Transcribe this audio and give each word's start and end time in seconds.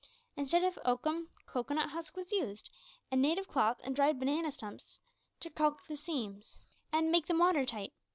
Instead 0.35 0.63
of 0.63 0.79
oakum, 0.83 1.29
cocoanut 1.45 1.91
husk 1.91 2.17
was 2.17 2.31
used, 2.31 2.71
and 3.11 3.21
native 3.21 3.47
cloth 3.47 3.79
and 3.83 3.95
dried 3.95 4.17
banana 4.17 4.51
stumps 4.51 4.97
to 5.39 5.47
caulk 5.51 5.85
the 5.85 5.95
seams, 5.95 6.65
and 6.91 7.11
make 7.11 7.27
them 7.27 7.37
watertight. 7.37 7.93